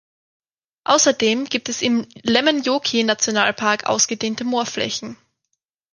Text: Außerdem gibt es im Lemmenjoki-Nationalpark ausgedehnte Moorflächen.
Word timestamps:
Außerdem 0.83 1.45
gibt 1.45 1.69
es 1.69 1.83
im 1.83 2.07
Lemmenjoki-Nationalpark 2.23 3.85
ausgedehnte 3.85 4.45
Moorflächen. 4.45 5.15